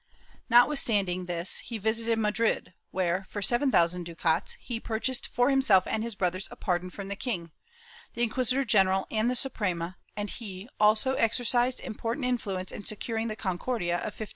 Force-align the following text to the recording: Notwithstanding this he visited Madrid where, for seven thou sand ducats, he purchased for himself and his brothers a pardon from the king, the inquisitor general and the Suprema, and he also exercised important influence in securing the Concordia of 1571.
Notwithstanding 0.49 1.27
this 1.27 1.59
he 1.59 1.77
visited 1.77 2.17
Madrid 2.17 2.73
where, 2.89 3.23
for 3.29 3.39
seven 3.39 3.69
thou 3.69 3.85
sand 3.85 4.03
ducats, 4.07 4.55
he 4.59 4.79
purchased 4.79 5.27
for 5.27 5.51
himself 5.51 5.83
and 5.85 6.01
his 6.01 6.15
brothers 6.15 6.47
a 6.49 6.55
pardon 6.55 6.89
from 6.89 7.07
the 7.07 7.15
king, 7.15 7.51
the 8.15 8.23
inquisitor 8.23 8.65
general 8.65 9.05
and 9.11 9.29
the 9.29 9.35
Suprema, 9.35 9.97
and 10.17 10.31
he 10.31 10.67
also 10.79 11.13
exercised 11.17 11.79
important 11.81 12.25
influence 12.25 12.71
in 12.71 12.83
securing 12.83 13.27
the 13.27 13.35
Concordia 13.35 13.97
of 13.97 14.17
1571. 14.19 14.29